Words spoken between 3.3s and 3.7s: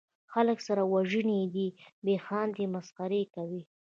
کوي